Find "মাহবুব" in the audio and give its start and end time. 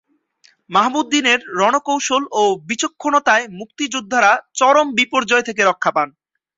0.69-0.99